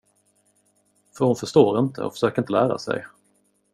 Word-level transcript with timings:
För 1.17 1.25
hon 1.25 1.35
förstår 1.35 1.79
inte 1.79 2.03
och 2.03 2.13
försöker 2.13 2.41
inte 2.41 2.51
lära 2.51 2.77
sig. 2.77 3.05